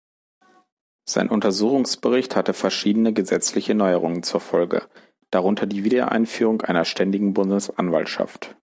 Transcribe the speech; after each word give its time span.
Sein 1.07 1.29
Untersuchungsbericht 1.29 2.35
hatte 2.35 2.55
verschiedene 2.55 3.13
gesetzliche 3.13 3.75
Neuerungen 3.75 4.23
zur 4.23 4.39
Folge, 4.41 4.89
darunter 5.29 5.67
die 5.67 5.83
Wiedereinführung 5.83 6.63
einer 6.63 6.85
ständigen 6.85 7.35
Bundesanwaltschaft. 7.35 8.55